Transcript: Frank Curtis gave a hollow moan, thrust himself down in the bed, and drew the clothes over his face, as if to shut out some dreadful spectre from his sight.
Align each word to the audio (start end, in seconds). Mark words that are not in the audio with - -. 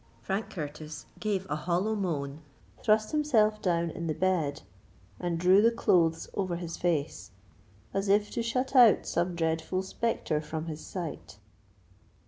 Frank 0.23 0.49
Curtis 0.49 1.05
gave 1.19 1.45
a 1.47 1.55
hollow 1.55 1.93
moan, 1.93 2.41
thrust 2.81 3.11
himself 3.11 3.61
down 3.61 3.91
in 3.91 4.07
the 4.07 4.15
bed, 4.15 4.63
and 5.19 5.37
drew 5.37 5.61
the 5.61 5.69
clothes 5.69 6.27
over 6.33 6.55
his 6.55 6.75
face, 6.75 7.29
as 7.93 8.09
if 8.09 8.31
to 8.31 8.41
shut 8.41 8.75
out 8.75 9.05
some 9.05 9.35
dreadful 9.35 9.83
spectre 9.83 10.41
from 10.41 10.65
his 10.65 10.83
sight. 10.83 11.37